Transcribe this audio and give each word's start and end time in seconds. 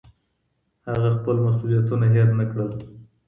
هغې 0.87 1.09
خپل 1.17 1.35
مسوولیتونه 1.45 2.05
هېر 2.13 2.29
نه 2.39 2.45
کړل. 2.51 2.69